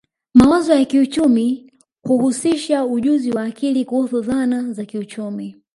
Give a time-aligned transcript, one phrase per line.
[0.33, 1.71] Mawazo ya kiuchumi
[2.03, 5.57] huhusisha ujuzi wa akili kuhusu dhana za kiuchumi